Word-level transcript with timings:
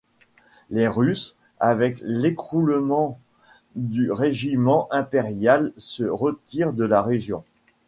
Les 0.71 0.87
Russes, 0.87 1.35
avec 1.59 1.99
l'écroulement 2.01 3.19
du 3.75 4.11
régime 4.11 4.71
impérial, 4.89 5.73
se 5.77 6.05
retirent 6.05 6.73
de 6.73 6.85
la 6.85 7.03
région. 7.03 7.43